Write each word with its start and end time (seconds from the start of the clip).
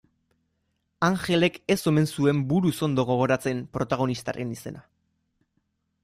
Anjelek 1.07 1.59
ez 1.73 1.77
omen 1.91 2.07
zuen 2.15 2.39
buruz 2.53 2.73
ondo 2.87 3.05
gogoratzen 3.09 3.61
protagonistaren 3.77 4.55
izena. 4.57 4.81